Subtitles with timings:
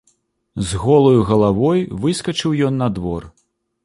[0.69, 3.29] З голаю галавой выскачыў ён на двор.